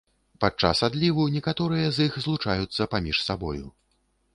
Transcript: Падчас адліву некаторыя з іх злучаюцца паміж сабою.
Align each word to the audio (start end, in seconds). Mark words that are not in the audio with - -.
Падчас 0.45 0.81
адліву 0.87 1.27
некаторыя 1.37 1.85
з 1.99 2.09
іх 2.11 2.21
злучаюцца 2.27 2.93
паміж 2.97 3.17
сабою. 3.31 3.65